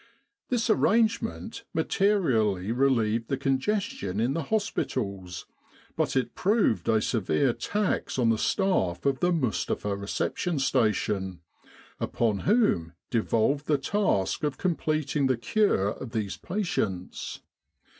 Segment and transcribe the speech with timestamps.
[0.49, 4.43] This arrangement materially relieved the congestion in the 215
[4.73, 4.99] With the R.A.M.C.
[4.99, 9.95] in Egypt hospitals, but it proved a severe tax on the staff of the Mustapha
[9.95, 11.41] Reception Station,
[11.99, 17.41] upon whom devolved the task of completing the cure of these patients.